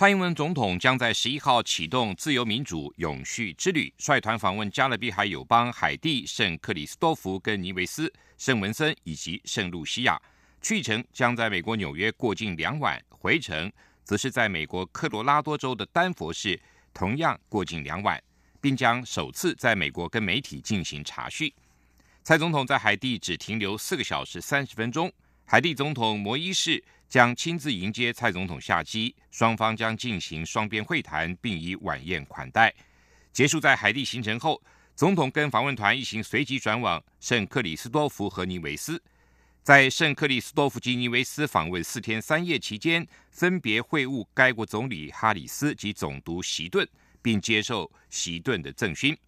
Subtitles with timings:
[0.00, 10.18] 蔡英文总统将在十一号启动自由民主永续之旅，率团访问加勒比海友邦海地、圣克里斯多福跟尼维斯、圣文森以及圣露西亚。
[10.62, 13.70] 去程将在美国纽约过境两晚，回程
[14.02, 16.58] 则是在美国科罗拉多州的丹佛市
[16.94, 18.18] 同样过境两晚，
[18.58, 21.52] 并将首次在美国跟媒体进行查叙。
[22.22, 25.12] 蔡总统在海地只停留四个小时三十分钟，
[25.50, 26.80] 海地总统摩伊士。
[27.08, 32.72] 将亲自迎接蔡总统下机，双方将进行双边会谈，并以晚宴款待。
[33.32, 34.62] 结束在海地行程后，
[34.94, 39.02] 总统跟访问团一行随即转往圣克里斯多夫和尼维斯。
[39.60, 46.88] 在圣克里斯多夫及尼维斯访问四天三夜期间，分别会晤该国总理哈里斯及总督席顿，
[47.20, 49.18] 并接受席顿的赠勋。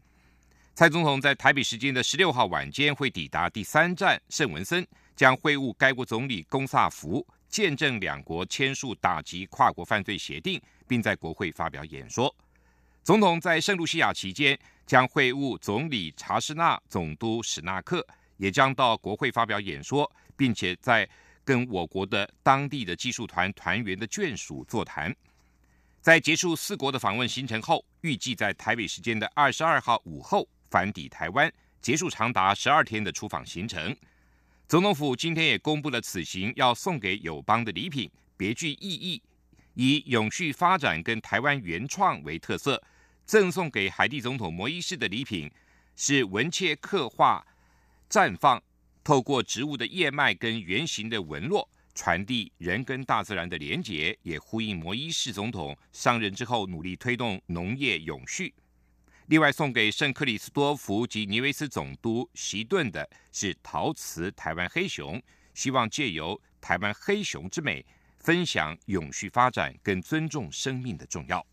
[0.73, 7.27] 蔡总统在台北时间的十六号晚间会抵达第三站圣文森，将会晤该国总理龚萨福。
[7.49, 12.35] 见证两国签署打击跨国犯罪协定，并在国会发表演说。
[13.05, 18.07] 总统在圣露西亚期间将会晤总理查士纳、总督史纳克，
[18.39, 21.07] 也将到国会发表演说，并且在
[21.45, 25.15] 跟我国的当地的技术团团员的眷属座谈。
[26.01, 33.95] 在结束四国的访问行程后，预计在台北时间的二十二号午后返抵台湾，结束长达十二天的出访行程。
[34.73, 39.23] 总统府今天也公布了此行要送给友邦的礼品，别具意义，
[39.75, 42.83] 以永续发展跟台湾原创为特色。
[43.27, 45.53] 赠送给海地总统摩伊士的礼品
[45.95, 47.47] 是文切刻画
[48.09, 48.63] 绽放，
[49.05, 58.55] 透过植物的叶脉跟圆形的纹络，传递人跟大自然的连结，也呼应摩伊士总统上任之后努力推动农业永续。
[59.27, 65.23] 另外送给圣克里斯多福及尼维斯总督席顿的是陶瓷台湾黑熊，
[65.55, 67.85] 希望借由台湾黑熊之美，
[68.19, 71.45] 分享永续发展跟尊重生命的重要。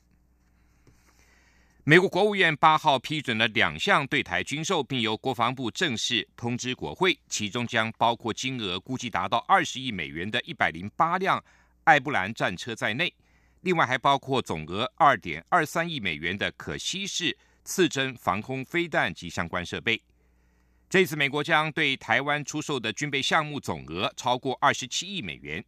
[1.84, 11.44] 美国国务院八号批准了两项对台军售，并由国防部正式通知国会，其中将包括金额估计达到二十亿美元的一百零八辆
[11.86, 13.12] 艾布兰战车在内，
[13.62, 17.38] 另外还包括总额二点二三亿美元的可稀释。
[17.70, 20.02] 刺针防空飞弹及相关设备。
[20.90, 25.64] 这次美国将对台湾出售的军备项目总额超过二十七亿美元。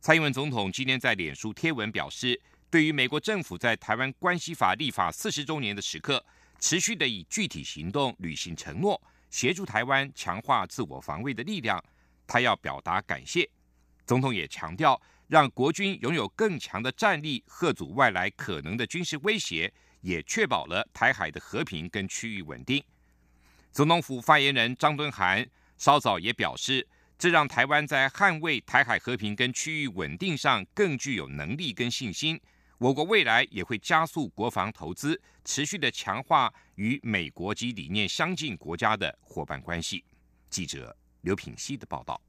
[0.00, 6.22] 蔡英文总统今天在脸书贴文表示，对于美国政府在台湾关系法立法四十周年的时刻，
[6.58, 11.80] 持续的以具体行动履行承诺，协助台湾强化自我防卫的力量，
[12.26, 13.48] 他要表达感谢。
[14.04, 19.72] 总统也强调，让国军拥有更强的战力，贺阻外来可能的军事威胁。
[20.00, 22.82] 也确保了台海的和平跟区域稳定。
[23.72, 25.46] 总统府发言人张敦涵
[25.76, 26.86] 稍早也表示，
[27.18, 32.40] 这让台湾在捍卫台海和平跟区域稳定上更具有能力跟信心。
[32.78, 40.04] 我国未来也会加速国防投资，持续的强化与美国及理念相近国家的伙伴关系。
[40.50, 42.20] 记者刘品希的报道。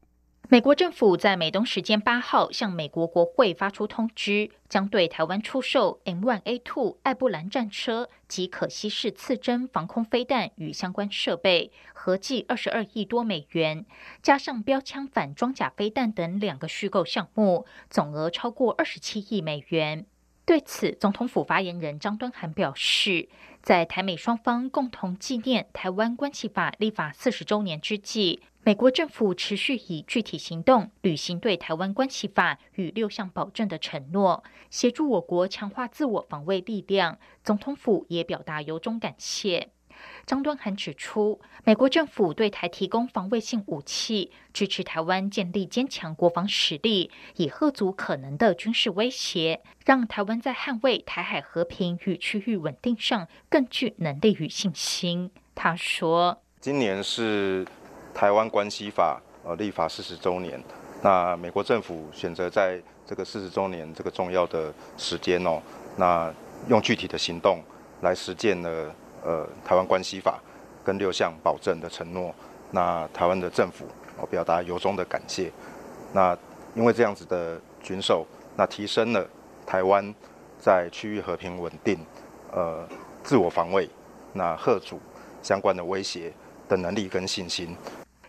[0.49, 13.85] 美国政府在美东时间八号向美国国会发出通知，将对台湾出售 M1A2 艾布兰战车及可稀释刺针防空飞弹与相关设备，合计二十二亿多美元，
[14.21, 20.05] 加上标枪反装甲飞弹等两个虚构项目，总额超过二十七亿美元。
[20.45, 23.27] 对此，总统府发言人张敦涵表示，
[23.61, 28.41] 在台美双方共同纪念《台湾关系法》立法四十周年之际。
[28.67, 37.17] 美国政府持续以具体行动履行对台湾关系法与六项保证的承诺，协助我国强化自我防卫力量。
[37.45, 39.69] 总统府也表达由衷感谢。
[40.25, 55.31] 张端涵指出，美国政府对台提供防卫性武器，支持台湾建立坚强国防实力，以遏阻可能的军事威胁，让台湾在捍卫台海和平与区域稳定上更具能力与信心。
[55.55, 57.65] 他说：“今年是。”
[58.17, 60.59] 台湾关系法呃立法四十周年，
[61.03, 65.61] 那美国政府选择在这个四十周年这个重要的时间哦，
[65.97, 66.33] 那
[66.67, 67.61] 用具体的行动
[68.01, 68.91] 来实践了
[69.23, 70.39] 呃台湾关系法
[70.83, 72.33] 跟六项保证的承诺，
[72.71, 73.85] 那台湾的政府
[74.19, 75.51] 我表达由衷的感谢。
[76.11, 76.35] 那
[76.73, 78.25] 因为这样子的军售，
[78.55, 79.23] 那提升了
[79.63, 80.11] 台湾
[80.57, 81.99] 在区域和平稳定、
[82.51, 82.83] 呃
[83.23, 83.87] 自我防卫、
[84.33, 84.99] 那贺主
[85.43, 86.33] 相关的威胁
[86.67, 87.75] 的能力跟信心。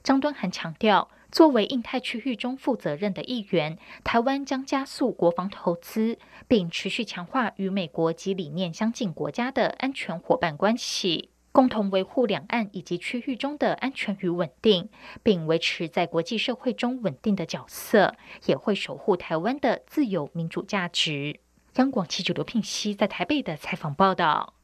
[0.08, 6.18] 张敦涵强调，作为印太区域中负责任的一员，台湾将加速国防投资，
[6.48, 11.28] 并持续强化与美国及理念相近国家的安全伙伴关系。
[11.52, 14.88] 共同维护两岸以及区域中的安全与稳定，
[15.22, 18.14] 并维持在国际社会中稳定的角色，
[18.46, 21.38] 也会守护台湾的自由民主价值。
[21.74, 24.54] 央广记者刘聘熙在台北的采访报道。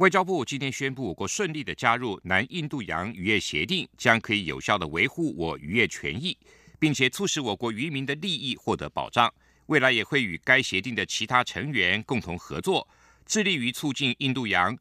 [0.00, 6.34] 外交部今天宣布，我国顺利的加入南印度洋渔业协定，将可以有效的维护我渔业权益，
[6.78, 9.30] 并且促使我国渔民的利益获得保障。
[9.66, 12.88] 未来也会与该协定的其他成员共同合作，
[13.26, 14.74] 致力于促进印度洋。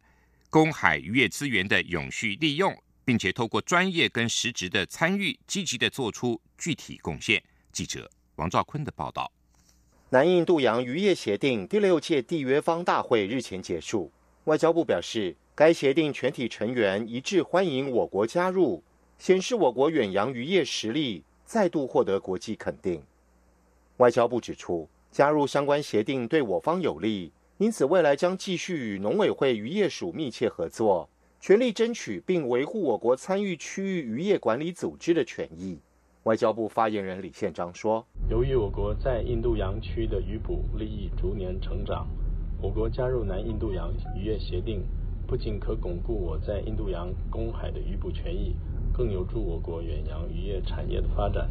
[0.50, 2.74] 公海渔业资源的永续利用，
[3.04, 7.44] 并且透过专业跟实质的参与，积极的做出具体贡献。
[7.74, 9.30] 记者王兆坤的报道。
[10.12, 14.10] 南印度洋渔业协定第六届缔约方大会日前结束，
[14.45, 18.81] 外交部表示，该协定全体成员一致欢迎我国加入，
[19.18, 23.03] 显示我国远洋渔业实力再度获得国际肯定。
[23.97, 27.31] 外交部指出，加入相关协定对我方有利。
[27.57, 31.09] 因此，未来将继续与农委会渔业署密切合作，
[31.42, 35.77] 全力争取并维护我国参与区域渔业管理组织的权益。
[36.24, 42.07] 外交部发言人李宪章说：“由于我国在印度洋区的渔捕利益逐年成长，
[42.61, 44.83] 我国加入南印度洋渔业协定，
[45.25, 48.53] 不仅可巩固我在印度洋公海的渔捕权益，
[48.94, 51.50] 更有助我国远洋渔业产业的发展，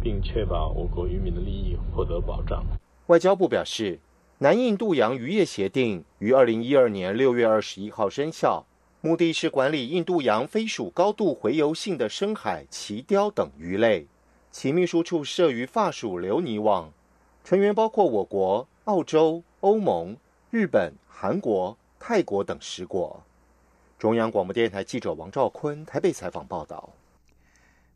[0.00, 2.64] 并确保我国渔民的利益获得保障。”
[3.08, 3.98] 外交部表示。
[4.38, 8.66] 南印度洋渔业协定于二零一二年六月二十一号生效，
[9.00, 14.06] 目的是管理印度洋非属高度洄游性的深海鳍鲷等鱼类。
[14.50, 16.92] 其秘书处设于法属留尼网，
[17.44, 20.14] 成员包括我国、澳洲、欧盟、
[20.56, 23.22] 日本、韩国、泰国等十国。
[23.98, 26.94] 中央广播电台记者王兆坤台北采访报道。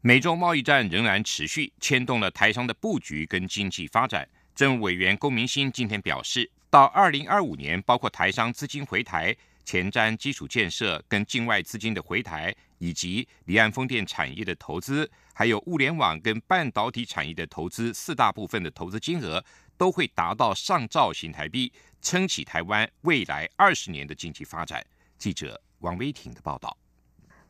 [0.02, 4.28] 美中贸易战仍然持续，牵动了台商的布局跟经济发展。
[4.54, 9.34] 政务委员龚明鑫今天表示，到二零二五年，包括台商资金回台、
[9.64, 19.42] 前瞻基础建设跟境外资金的回台，以及离岸风电产业的投资，还有物联网跟半导体产业的投资四大部分的投资金额，
[19.80, 21.72] 都会达到上兆新台币，
[22.02, 24.84] 撑起台湾未来二十年的经济发展。
[25.16, 26.76] 记者王威婷的报道。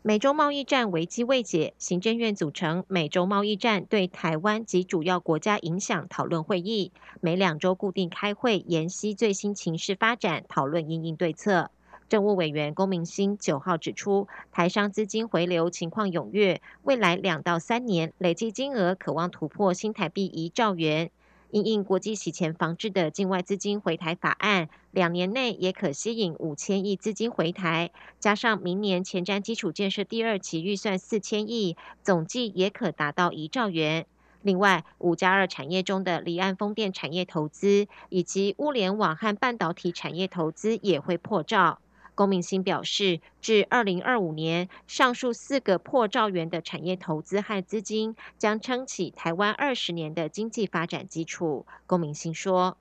[0.03, 11.73] 美洲贸易战危机未解，行政院组成美洲贸易战对台湾及主要国家影响讨论会议，每两周固定开会，研析最新情势发展，讨论应应对策。
[12.09, 21.11] 政务委员龚明鑫九号指出，台商资金回流情况踊跃，未来两到三年累计金额可望突破新台币一兆元。
[21.51, 34.07] 因应国际洗钱防治的境外资金回台法案，两年内也可吸引五千亿资金回台，加上明年前瞻基础建设第二期预算四千亿，总计也可达到一兆元。
[34.43, 41.81] 另外，五加二产业中的离岸风电产业投资，以及物联网和半导体产业投资也会破兆。
[42.15, 51.65] 龚明鑫表示，至二零二五年，上述四个破兆元的产业投资和资金将撑起台湾二十年的经济发展基础。
[51.87, 52.77] 龚明鑫说：“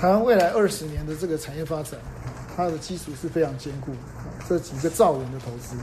[0.00, 2.00] 台湾未来二十年的这个产业发展，
[2.56, 3.92] 它的基础是非常坚固。
[4.48, 5.76] 这几个兆元的投资，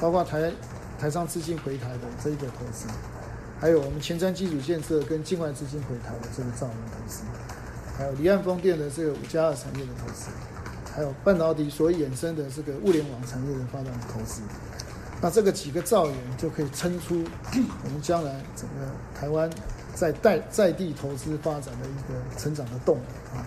[0.00, 0.52] 包括台
[0.98, 2.88] 台商资金回台的这一个投资，
[3.60, 7.24] 还有我们前瞻基础建设跟境外资金回台的这个兆元投资，
[7.98, 10.30] 还有离岸风电的这个五加二产业的投资。”
[10.94, 14.42] 还有半导体所衍生的这个物联网产业的发展投资，
[15.22, 17.24] 那这个几个兆元就可以撑出
[17.84, 19.50] 我们将来整个台湾
[19.94, 23.02] 在在在地投资发展的一个成长的动力
[23.34, 23.40] 啊。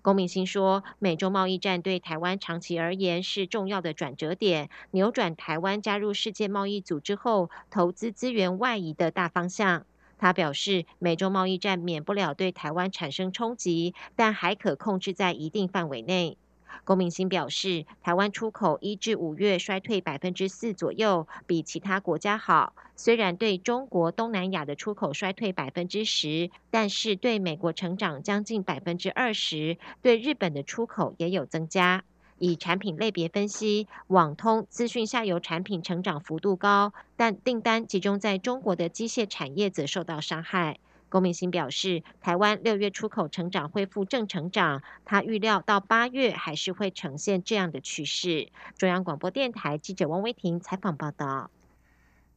[0.00, 9.84] 龚明鑫说，美洲贸易战对台湾长期而言是重要的转折点，扭转台湾加入世界贸易组织后投资资源外移的大方向。
[10.16, 16.38] 他表示，美洲贸易战免不了对台湾产生冲击，但还可控制在一定范围内。
[16.84, 22.74] 龚明鑫表示，台湾出口一至五月衰退百分之四左右，比其他国家好。
[22.96, 32.02] 虽然对中国东南亚的出口衰退百分之十，但是对美国成长将近百分之二十，对日本的出口也有增加。
[32.40, 40.78] 以产品类别分析，网通资讯下游产品成长幅度高，但订单集中在中国的机械产业则受到伤害。
[41.08, 48.50] 龚明鑫表示，台湾六月出口成长恢复正成长，他预料到八月还是会呈现这样的趋势。
[48.76, 51.50] 中央广播电台记者汪威婷采访报道。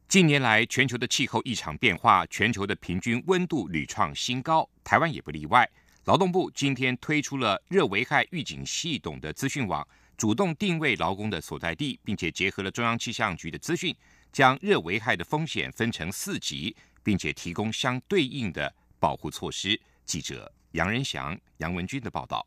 [0.08, 5.68] 近年来，全球的气候异常变化，全球的平均温度屡创新高，台湾也不例外。
[6.04, 9.86] 劳动部今天推出了热危害预警系统的资讯网，
[10.16, 13.94] 主动定位劳工的所在地，并且结合了中央气象局的资讯，
[14.32, 19.80] 将热危害的风险分成四级，并且提供相对应的保护措施。
[20.04, 22.46] 记者杨仁祥、杨文军的报道。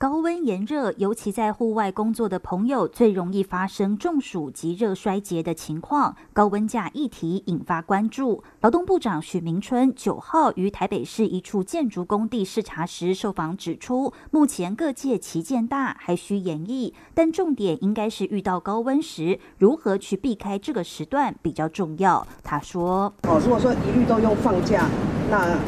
[0.00, 6.16] 高温炎热，尤其在户外工作的朋友，最容易发生中暑及热衰竭的情况。
[6.32, 8.42] 高温假议题引发关注。
[8.62, 22.26] 劳动部长许明春九号于台北市一处建筑工地视察时受访指出，目前各界旗舰大，还需演绎，但重点应该是遇到高温时如何去避开这个时段比较重要。
[22.42, 24.88] 他说：“哦，如果说一律都用放假，
[25.30, 25.58] 那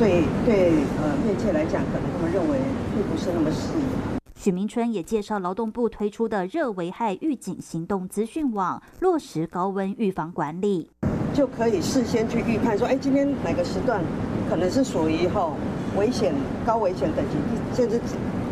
[0.00, 2.56] 对对呃业界来讲，可能他们认为。”
[2.92, 4.18] 并不是那么适宜。
[4.34, 10.90] 许明春也介绍劳动部推出的热危害预警行动资讯网，落实高温预防管理，
[11.32, 14.02] 就可以事先去预判说，哎，今天哪个时段
[14.48, 15.54] 可能是属于后
[15.96, 16.34] 危险、
[16.66, 17.36] 高危险等级，
[17.76, 18.00] 甚至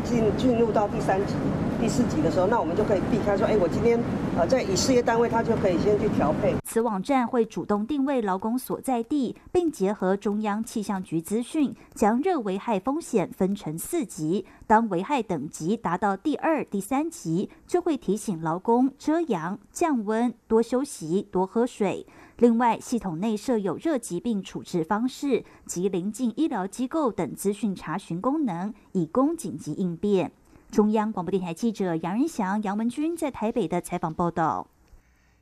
[0.05, 1.35] 进进入到第三级。
[1.81, 3.99] 第四级的时候，那我们就可以避开说，哎，我今天
[4.37, 6.55] 呃在以事业单位，他就可以先去调配。
[6.65, 14.45] 此网站会主动定位劳工所在地，并结合中央气象局资讯，将热危害风险分成四级。
[14.67, 22.07] 当危害等级达到第二、第三级，就会提醒劳工遮阳、降温、多休息、多喝水。
[22.39, 30.31] 另外，系统内设有热疾病处置方式及临近医疗机构等资讯查询功能，以供紧急应变。
[30.71, 34.69] 中央广播电台记者杨仁祥、杨文军在台北的采访报道。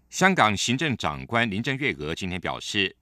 [0.09, 2.95] 香港行政长官林郑月娥今天表示，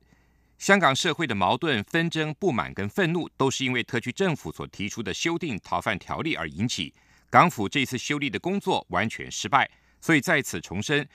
[0.56, 6.92] 香港社会的矛盾、纷争、不满跟愤怒，都是因为特区政府所提出的修订逃犯条例而引起。
[7.28, 11.06] 港府这次修例的工作完全失败，所以在此重申，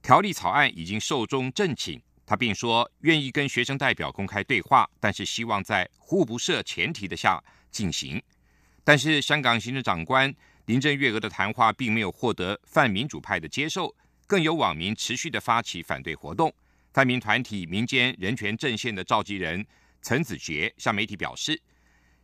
[0.00, 2.00] 条例草案已经寿终正寝。
[2.24, 7.42] 他并说，愿意跟学生代表公开对话，但是希望在互不设前提的下
[7.72, 8.22] 进行。
[8.88, 13.94] 但是，香港行政长官林郑月娥的谈话并没有获得泛民主派的接受，
[14.26, 16.50] 更有网民持续的发起反对活动。
[16.94, 19.62] 泛民团体民间人权阵线的召集人
[20.00, 21.60] 陈子杰向媒体表示，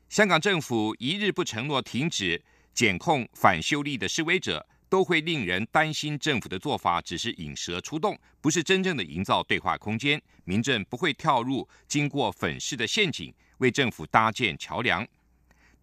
[0.08, 2.42] 香港政府一日不承诺停止
[2.72, 10.18] 检控反修例的示威者，都会令人担心政府的做法只是引蛇出洞，不是真正的营造对话空间。
[10.44, 15.06] 民政不会跳入经过粉饰的陷阱，为政府搭建桥梁。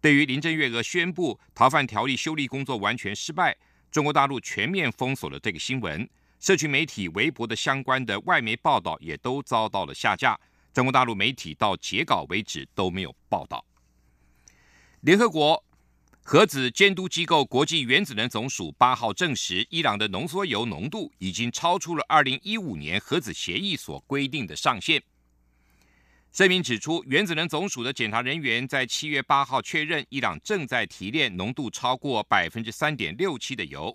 [0.02, 3.56] 对于林郑月娥宣布逃犯条例修例工作完全失败，
[3.88, 10.36] 中国大陆全面封锁了这个新闻，社区媒体、微博的相关的外媒报道也都遭到了下架。
[10.72, 13.64] 中国大陆媒体到截稿为止都没有报道。
[15.02, 15.62] 联合国
[16.24, 25.00] 核子监督机构国际原子能总署八号证实，伊朗的浓缩铀浓度已经超出了二零一五年核子协议所规定的上限。
[26.32, 33.94] 声明指出，原子能总署的检查人员在七月八号确认，伊朗正在提炼浓度超过百分之三点六七的油。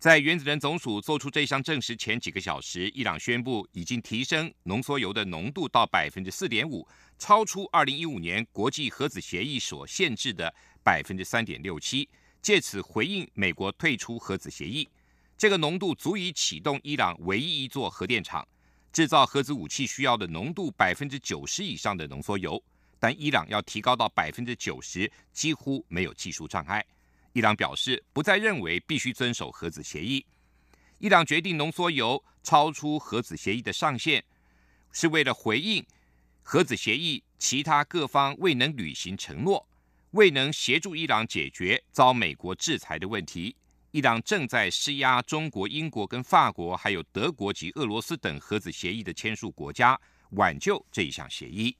[0.00, 6.84] 在原子能总署做出这项证实前几个小时，伊朗宣布已经提升浓缩铀的浓度到百分之四点五，
[7.20, 12.08] 超出二零一五年国际核子协议所限制的百分之三点六七，
[12.42, 14.88] 借此回应美国退出核子协议。
[15.38, 18.44] 这个浓度足以启动伊朗唯一一座核电厂。
[18.94, 22.62] 制造核子武器需要的浓度百分之九十以上的浓缩铀，
[23.00, 26.86] 但伊朗要提高到百分之九十几乎没有技术障碍。
[27.32, 30.24] 伊朗表示不再认为必须遵守核子协议。
[30.98, 34.22] 伊朗决定浓缩铀超出核子协议的上限，
[34.92, 35.84] 是为了回应
[36.44, 39.66] 核子协议其他各方未能履行承诺，
[40.12, 43.56] 未能协助伊朗解决遭美国制裁的问题。
[43.94, 49.96] 伊朗正在施压中国、英国、跟法国，还有德国及俄罗斯等核子协议的签署国家
[50.30, 51.76] 挽救这一项协议。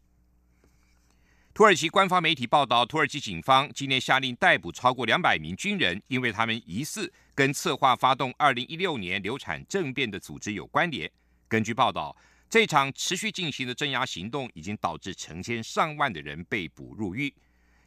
[1.52, 11.10] 土耳其官方媒体报道，土耳其警方今天下令逮捕超过两百名军人，因为他们疑似跟策划发动二零一六年流产政变的组织有关联。
[11.48, 12.16] 根据报道，
[12.48, 17.34] 这场持续进行的镇压行动已经导致成千上万的人被捕入狱。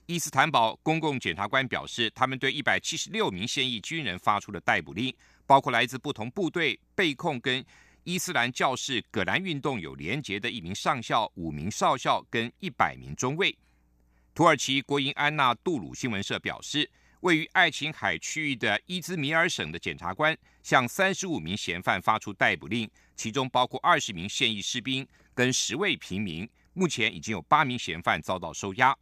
[0.07, 5.13] 伊斯坦堡公共检察官表示，他们对一百七十六名现役军人发出了逮捕令，
[5.45, 7.63] 包括来自不同部队被控跟
[8.05, 13.53] 伊斯兰教士葛兰运动有连结的一名上校、五名少校跟一百名中尉。
[14.33, 26.49] 土耳其国营安娜杜鲁新闻社表示，位于爱琴海区域的伊兹米尔省的检察官向三十五名嫌犯发出逮捕令，其中包括二十名现役士兵跟十位平民。
[26.71, 28.97] 目前已经有八名嫌犯遭到收押。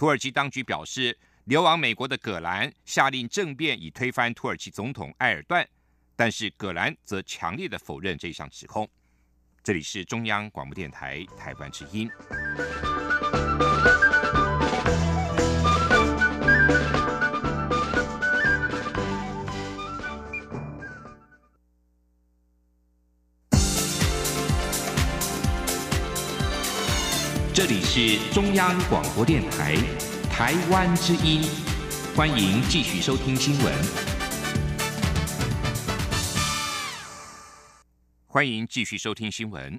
[0.00, 1.14] 土耳其当局表示，
[1.44, 5.68] 流亡美国的葛兰下令政变以推翻土耳其总统埃尔段，
[6.16, 8.88] 但是葛兰则强烈的否认这项指控。
[9.62, 12.10] 这里是中央广播电台台湾之音。
[27.60, 29.76] 这里是中央广播电台
[30.30, 31.42] 台湾之音，
[32.16, 33.74] 欢迎继续收听新闻。
[38.26, 39.78] 欢迎继续收听新闻。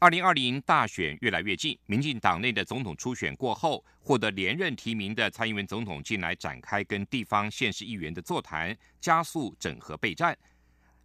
[0.00, 10.36] 二零二零大选越来越近，民进党内的总统初选过后，获得连任提名的蔡英文总统近来展开跟地方县市议员的座谈，加速整合备战。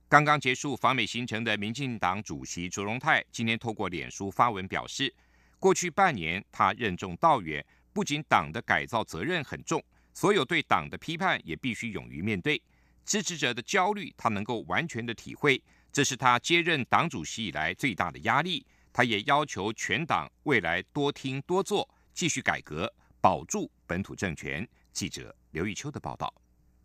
[0.09, 5.13] 刚刚结束访美行程的民进党主席卓荣泰今天透过脸书发文表示，
[5.61, 7.63] 过去半年他任重道远，
[7.93, 9.79] 不仅党的改造责任很重，
[10.11, 12.59] 所有对党的批判也必须勇于面对。
[13.05, 18.65] 支持者的焦虑，他能够完全的体会，这是他接任党主席以来最大的压力。
[18.91, 22.91] 他也要求全党未来多听多做，继续改革，
[23.21, 24.67] 保住本土政权。
[24.91, 26.40] 记者刘玉秋的报道。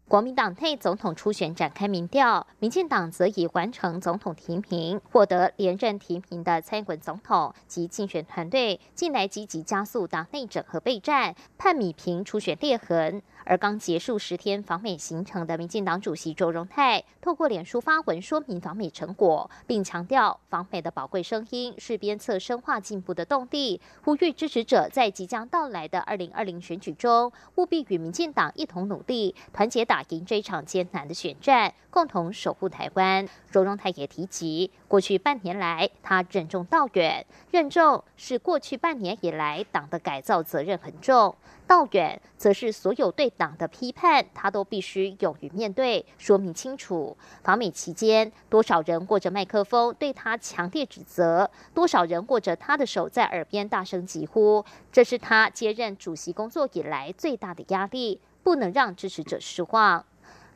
[0.08, 13.20] 国民党内总统初选展开民调，民进党则已完成总统提名，获得连任提名的蔡英文总统及竞选团队，近来积极加速党内整合备战，盼米平初选裂痕。
[13.48, 33.26] 而刚结束十天访美行程的民进党主席周荣泰，透过脸书发文说明访美成果，并强调访美的宝贵声音是鞭策深化进步的动力，呼吁支持者在即将到来的二零二零选举中，务必与民进党一同努力，团结党打赢这场艰难的选战，共同守护台湾。
[33.50, 41.34] 周荣泰也提及，过去半年来他任重道远，任重是过去半年以来党的改造责任很重。
[41.66, 47.16] 道远，则是所有对党的批判，他都必须勇于面对，说明清楚。
[47.42, 54.62] 访美期间，多少人握着麦克风对他强烈指责，多少人握着他的手在耳边大声疾呼，
[54.92, 60.06] 这是他接任主席工作以来最大的压力，不能让支持者失望。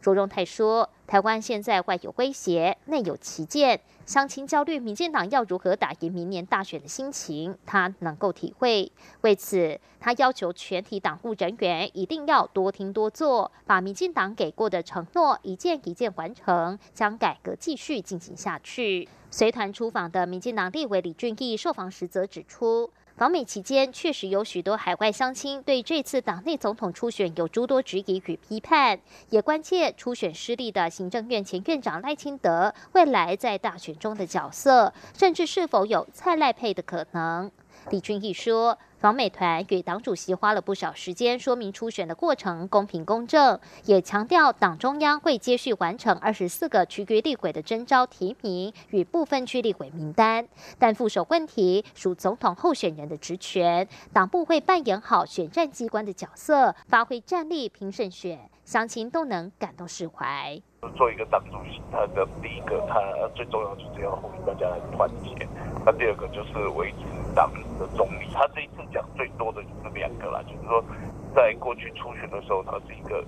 [0.00, 8.92] 卓荣泰说：“台湾现在外有威胁，内有旗舰，乡亲焦虑，民进党要如何打赢明年大选的心情，他能够体会。
[9.22, 22.90] 为此，他要求全体党务人员一定要多听多做，把民进党给过的承诺一件一件完成，将改革继续进行下去。”随团出访的民进党立委李俊毅受访时则指出。
[23.20, 37.50] 访美期间，确实有许多海外乡亲对这次党内总统初选有诸多质疑与批判，也关切初选失利的行政院前院长赖清德未来在大选中的角色，甚至是否有蔡赖配的可能。
[37.88, 38.78] 李俊毅说。
[39.00, 50.46] 访美团与党主席花了不少时间说明初选的过程公平公正，也强调党中央会接续完成二十四个区域立委的征召提名与部分区立委名单，
[50.78, 60.60] 但副手问题属总统候选人的职权，党部会扮演好选战机关的角色，发挥战力拼胜选，乡亲都能感到释怀。
[60.94, 63.00] 做一个党主席，他的第一个，他
[63.34, 65.48] 最重要就是要呼吁大家团结，
[65.86, 66.96] 那第二个就是维持
[67.34, 68.28] 党的总理。
[68.34, 68.80] 他这一次。
[68.92, 70.84] 讲最多的就是两个啦，就是说，
[71.32, 73.24] 在过去初选的时候，他是一个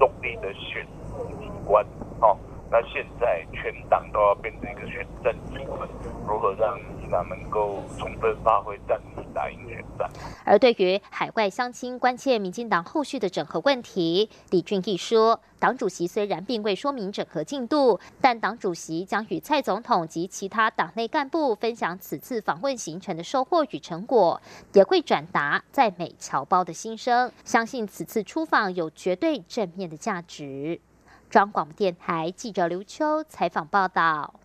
[0.00, 0.84] 中立的选
[1.64, 1.86] 官，
[2.20, 2.36] 哦，
[2.70, 5.88] 那现在全党都要变成一个选战机关，
[6.26, 10.10] 如何让民党能够充分发挥战力打赢选战？
[10.44, 15.40] 而对于海外乡亲关切民进党后续的整合问题，李俊毅说。
[15.58, 24.38] 党主席虽然并未说明整合进度，但党主席将与蔡总统及其他党内干部分享此次访问行程的收获与成果，
[24.74, 27.32] 也会转达在美侨胞的心声。
[27.42, 30.78] 相信此次出访有绝对正面的价值。
[31.28, 34.40] 中央广播电台记者刘秋采访报道。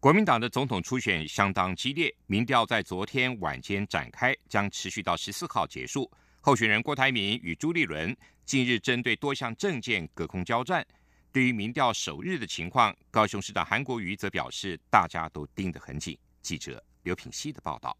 [0.00, 6.10] 国民党的总统初选相当激烈，民调在昨天晚间展开，将持续到十四号结束。
[6.40, 8.16] 候选人郭台铭与朱立伦。
[8.46, 10.84] 近日针对多项政见隔空交战，
[11.30, 16.18] 对于民调首日的情况，高雄市长韩国瑜则表示，大家都盯得很紧。
[16.40, 17.96] 记者刘品熙的报道。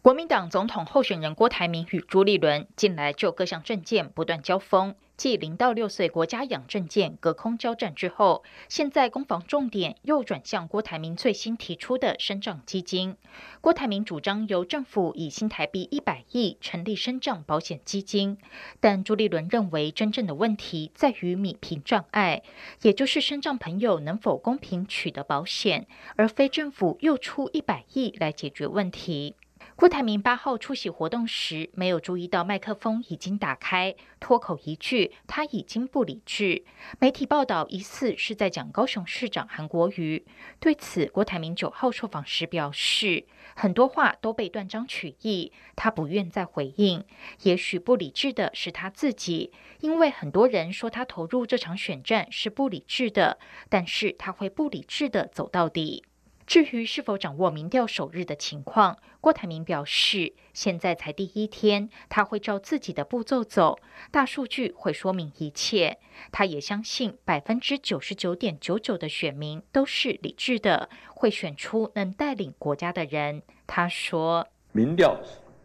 [0.00, 13.16] 国民党总统候选人郭台铭与朱立伦近来就各项政见不断交锋，继零到六岁国家养证件隔空交战之后，现在攻防重点又转向郭台铭最新提出的生长基金。
[13.60, 18.38] 郭台铭主张由政府以新台币一百亿成立生长保险基金，
[18.80, 22.42] 但朱立伦认为真正的问题在于米平障碍，
[22.82, 29.36] 也就是生长朋友能否公平取得保险，而非政府又出一百亿来解决问题。
[29.76, 36.64] 郭台铭八号出席活动时，没有注意到麦克风已经打开，脱口一句：“他已经不理智。”
[37.00, 40.24] 媒体报道疑似是在讲高雄市长韩国瑜。
[40.60, 47.04] 对此，郭台铭九号受访时表示，很多话都被断章取义，他不愿再回应。
[47.42, 56.04] 也许不理智的是他自己，因为很多人说他投入这场选战是不理智的，但是他会不理智的走到底。
[56.46, 63.78] 至于是否掌握民调首日的情况，郭台铭表示，现在才第一天，他会照自己的步骤走，
[64.10, 65.98] 大数据会说明一切。
[66.30, 73.42] 他也相信百分之九十九点九九的选民都是理智的，会选出能带领国家的人。
[73.66, 75.18] 他说：“民调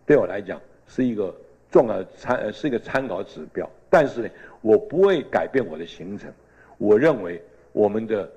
[0.06, 1.36] 对我来讲是一个
[1.70, 4.30] 重要的参，是一个参考指标，但是呢，
[4.62, 6.34] 我不会改变我的行程。
[6.78, 8.32] 我认为我们的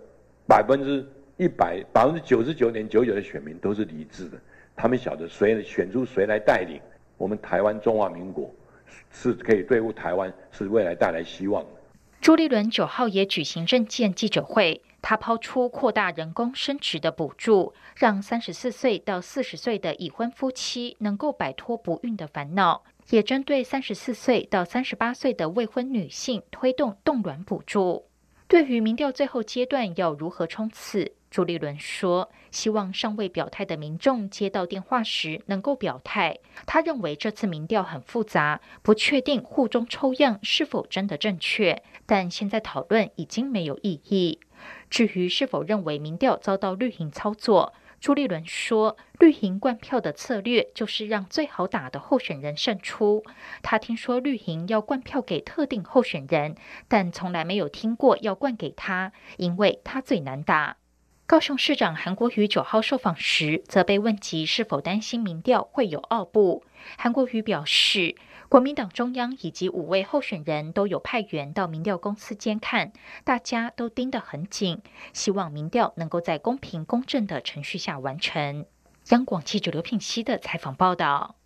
[0.48, 1.07] 百分之。”
[1.42, 4.40] 一百百分之九十九点九九的选民都是理智的，
[4.76, 6.81] 他们晓得谁选出谁来带领
[7.16, 8.48] 我们台湾中华民国，
[9.11, 11.70] 是可以对付台湾，是未来带来希望的。
[12.20, 28.05] 朱立伦九号也举行政见记者会，他抛出扩大人工生殖的补助，让三十四岁到四十岁的已婚夫妻能够摆脱不孕的烦恼，也针对三十四岁到三十八岁的未婚女性推动冻卵补助。
[28.46, 31.11] 对于民调最后阶段要如何冲刺？
[31.32, 36.38] 朱立伦说：“希望尚未表态的民众接到电话时能够表态。
[36.66, 44.40] 他认为这次民调很复杂，不确定户中抽样是否真的正确，但现在讨论已经没有意义。
[44.90, 53.24] 至于是否认为民调遭到绿营操作，朱立伦说，绿营灌票的策略就是让最好打的候选人胜出。
[53.62, 56.56] 他听说绿营要灌票给特定候选人，
[56.88, 60.76] 但从来没有听过要灌给他，因为他最难打。”
[61.32, 66.62] 高雄市长韩国瑜九号受访时，则被问及是否担心民调会有奥布。
[66.98, 68.16] 韩国瑜表示，
[68.50, 72.92] 国民党中央以及五位候选人都有派员到民调公司监看，
[73.24, 74.82] 大家都盯得很紧，
[75.14, 78.66] 希望民调能够在公平公正的程序下完成。
[79.08, 81.36] 央广记者刘品熙的采访报道：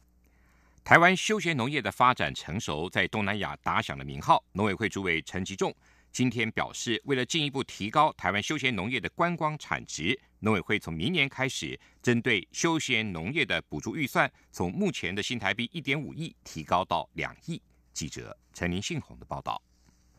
[0.83, 4.43] 台湾休闲农业的发展成熟，在东南亚打响了名号。
[4.51, 5.73] 农委会主委陈吉仲。
[6.17, 17.61] 今天表示，为了进一步提高台湾休闲农业的观光产值，农委会从明年开始，针对休闲农业的补助预算，从目前的新台币一点五亿提高到两亿。
[17.93, 19.61] 记者陈林信宏的报道。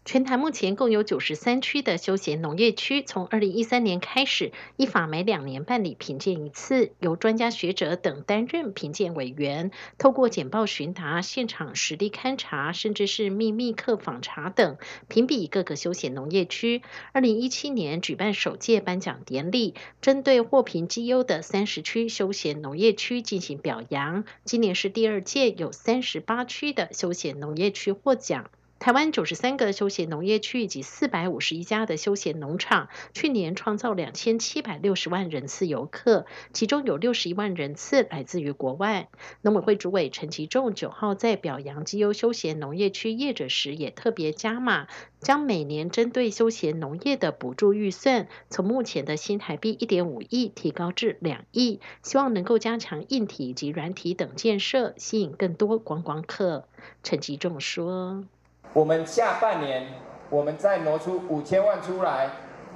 [0.08, 14.78] 全台目前共有九十三区的休闲农业区，从二零一三年开始，依法每两年办理评鉴一次，由专家学者等担任评鉴委员，透过简报询答、现场实地勘查，甚至是秘密客访查等，
[15.10, 16.84] 评比各个休闲农业区。
[17.12, 24.24] 二零一七年举办首届颁奖典礼，针对获评绩优的三十区休闲农业区进行表扬。
[24.46, 28.50] 今年是第二届，有三十八区的休闲农业区获奖。
[28.80, 39.10] 台湾九十三个休闲农业区以及四百五十一家的休闲农场，去年创造两千七百六十万人次游客，其中有六十一万人次来自于国外。
[39.42, 44.88] 农委会主委陈其仲九号在表扬绩优休闲农业区业者时，也特别加码，
[45.20, 56.68] 将每年针对休闲农业的补助预算，从目前的新台币一点五亿提高至两亿，希望能够加强硬体及软体等建设，吸引更多观光客。
[57.04, 58.24] 陈其仲说。
[58.74, 59.88] 我们下半年，
[60.30, 62.30] 我们再挪出五千万出来，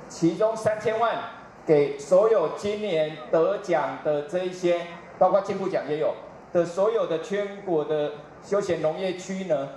[0.10, 1.15] 其中三千万
[1.65, 4.82] 给所有今年得奖的这一些，
[5.19, 6.13] 包括进步奖也有
[6.51, 9.69] 的所有的全国的休闲农业区呢，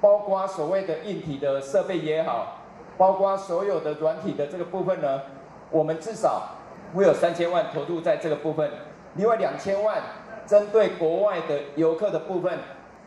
[0.00, 2.58] 包括所谓的硬体的设备也好，
[2.96, 5.22] 包括所有的软体的这个部分呢，
[5.70, 6.56] 我们至少
[6.94, 8.68] 会有三千万投入在这个部分，
[9.14, 10.02] 另外两千万
[10.44, 12.58] 针对国外的游客的部分，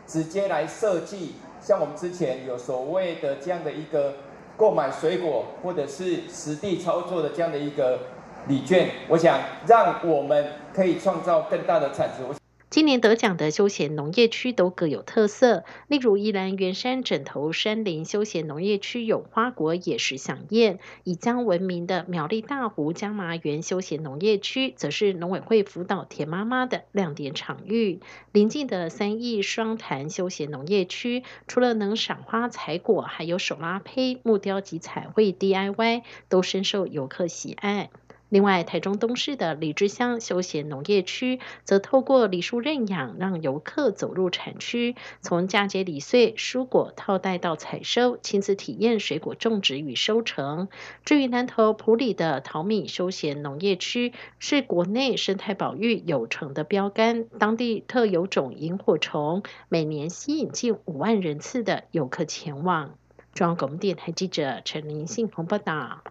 [0.08, 1.36] 直接来设计。
[1.62, 4.16] 像我们之前有所谓的这样的一个
[4.58, 8.00] 购买水果或者是实地操作的这样的一个
[8.48, 12.41] 礼券，我想让我们可以创造更大的产值。
[12.72, 28.00] 今年得奖的休闲农业区都各有特色，例如宜兰圆山枕头山林休闲农业区有花果野食飨宴，以江闻名的苗栗大湖江麻园休闲农业区，则是农委会辅导田妈妈的亮点场域。
[28.32, 37.90] 邻近的三义双潭休闲农业区，除了能赏花采果，还有手拉胚、木雕及彩绘 DIY，都深受游客喜爱。
[38.32, 50.70] 另外，台中东市的李之乡休闲农业区，则透过梨树认养，让游客走入产区，从嫁接李穗、蔬果套袋到采收，亲自体验水果种植与收成。
[51.04, 62.96] 至于南投埔里的桃米休闲农业区，是国内生态保育有成的标杆，当地特有种萤火虫，每年吸引近五万人次的游客前往。
[63.34, 66.02] 中央广播电台记者陈林信报道。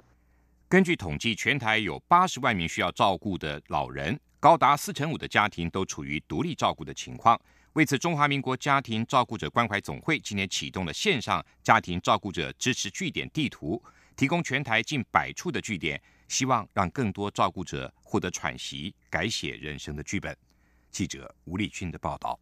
[0.71, 7.37] 根据统计，全台有八十万名需要照顾的老人，高达四成五的家庭都处于独立照顾的情况。
[7.73, 13.83] 为此，中华民国家庭照顾者关怀总会今年启动了线上家庭照顾者支持据点地图，
[14.15, 20.37] 提供全台近百处的据点，希望让更多照顾者获得喘息，改写人生的剧本。
[20.93, 22.39] 记者吴立军的报道。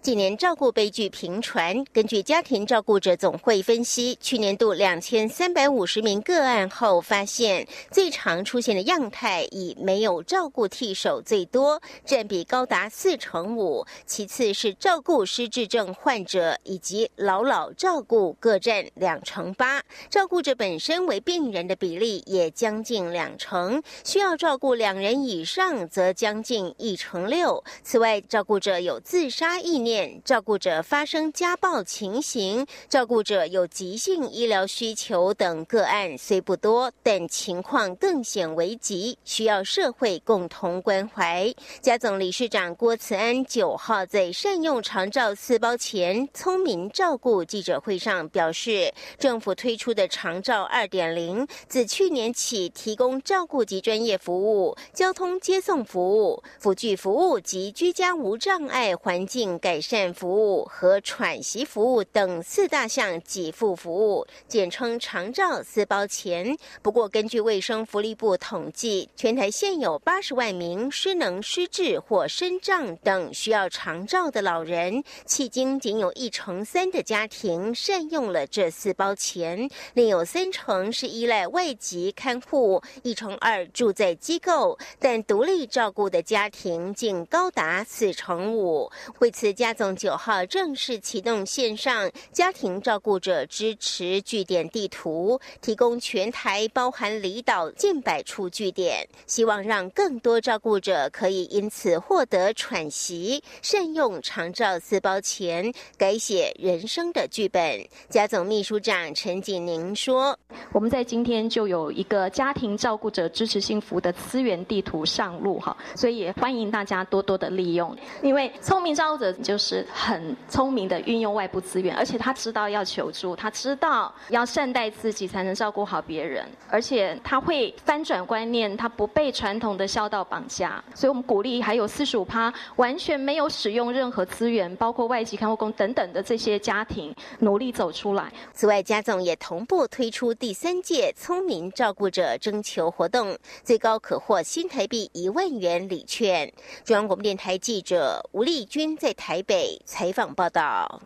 [0.00, 27.64] 近年照顾悲剧频传，根据家庭照顾者总会分析，去年度两千三百五十名个案后，发现最常出现的样态以没有照顾替手最多，占比高达四成五；其次是照顾失智症患者以及老老照顾各占两成八，照顾者本身为病人的比例也将近两成，需要照顾两人以上则将近一成六。
[27.82, 29.54] 此外，照顾者有自杀。
[29.64, 41.50] 意念照顾者发生家暴情形，照顾者有急性医疗需求等个案虽不多，但情况更显危急，需要社会共同关怀。
[41.80, 59.43] 家总理事长郭慈安九号在善用长照四包钱聪明照顾记者会上表示，政府推出的长照二点零，自去年起提供照顾及专业服务、交通接送服务、辅具服务及居家无障碍环境。
[59.58, 66.56] 改善服务和喘息服务等四大项给付服务，简称长照四包钱。
[66.82, 88.90] 不过，根据卫生福利部统计，全台现有八十万名失能、失智或身障等需要长照的老人，迄今仅有一成三的家庭善用了这四包钱，另有三成是依赖外籍看护，一成二住在机构，但独立照顾的家庭竟高达四成五。
[89.18, 107.84] 为此，家总九号正式启动线上家庭照顾者支持据点地图，提供全台包含离岛近百处据点，希望让更多照顾者可以因此获得喘息，善用长照四包钱，改写人生的剧本。
[108.08, 110.38] 家总秘书长陈景宁说
[110.72, 130.82] ：“我们在今天就有一个家庭照顾者支持幸福的资源地图上路哈，所以也欢迎大家多多的利用，因为聪明照顾者。”就是很聪明的运用外部资源，而且他知道要求助，他知道要善待自己才能照顾好别人，而且他会翻转观念，他不被传统的孝道绑架。
[130.94, 138.30] 所以我们鼓励还有四十五趴完全没有使用任何资源，包括外籍看护工等等的这些家庭，努力走出来。
[138.52, 146.52] 此外，家总也同步推出第三届聪明照顾者征求活动，最高可获新台币一万元礼券。
[146.84, 149.13] 中央广播电台记者吴丽君在。
[149.14, 151.02] 台北采访报道。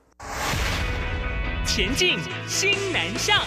[1.64, 3.40] 前进新南向。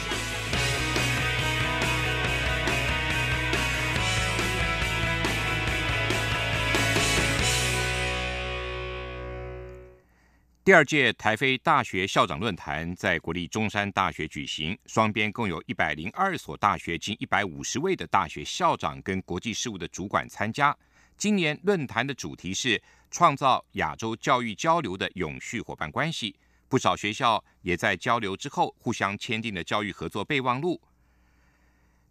[10.64, 20.76] 第二届台非大学校长论坛在国立中山大学举行，双边共有一百零二所大学，近一百五十位的大学校长跟国际事务的主管参加。
[21.18, 22.82] 今年论坛的主题是。
[23.12, 26.36] 创造亚洲教育交流的永续伙伴关系，
[26.68, 30.82] 不少学校也在交流之后互相签订了教育合作备忘录。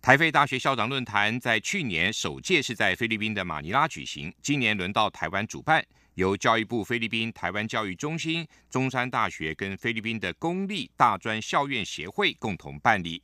[0.02, 5.84] 台非大学校长论坛在去年首届是在菲律宾的马尼拉举行，今年轮到台湾主办，
[6.14, 13.22] 由教育部菲律宾台湾教育中心、中山大学跟菲律宾的公立大专校院协会共同办理。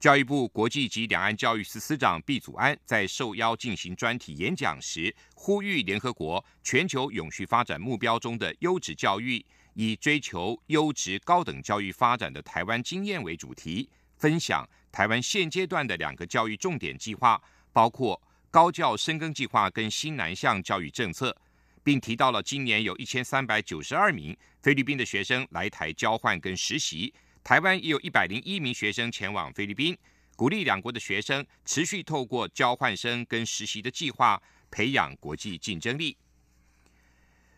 [0.00, 17.38] 教育部国际及两岸教育司司长毕祖安在受邀进行专题演讲时，呼吁联合国全球永续发展目标中的优质教育，以追求优质高等教育发展的台湾经验为主题，分享台湾现阶段的两个教育重点计划，
[17.70, 18.18] 包括
[18.50, 21.36] 高教深耕计划跟新南向教育政策，
[21.84, 27.12] 并提到了今年有一千三百九十二名菲律宾的学生来台交换跟实习。
[27.42, 29.96] 台湾也有一百零一名学生前往菲律宾，
[30.36, 36.16] 鼓励两国的学生持续透过交换生跟实习的计划培养国际竞争力。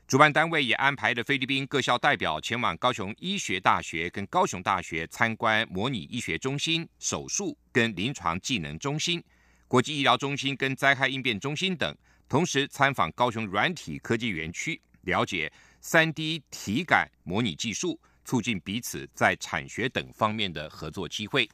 [0.07, 9.23] 主办单位也安排了菲律宾各校代表前往高雄医学大学跟高雄大学参观模拟医学中心、手术跟临床技能中心、
[9.67, 11.97] 国际医疗中心跟灾害应变中心等，
[12.29, 17.99] 同时参访高雄软体科技园区，了解三 D 体感模拟技术。
[18.25, 21.49] 促进彼此在产学等方面的合作机会。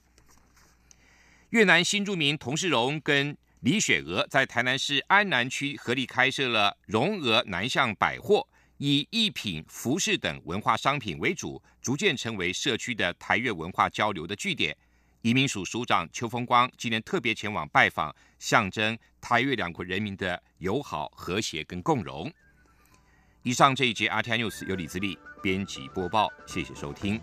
[1.51, 14.77] 越南新住民童世荣跟李雪娥在台南市安南区合力开设了荣娥南向百货，以艺品、服饰等文化商品为主，逐渐成为社区的台越文化交流的据点。
[15.23, 22.33] 移民署署长邱风光今天特别前往拜访，象征台越两国人民的友好、和谐跟共荣。
[23.43, 27.21] 以上这一节《RTI News》由李自力编辑播报，谢谢收听。